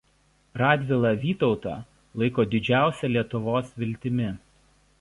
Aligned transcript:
Radvila 0.59 1.11
Vytautą 1.25 1.75
laiko 2.23 2.47
didžiausia 2.55 3.13
Lietuvos 3.17 3.71
viltimi. 3.85 4.31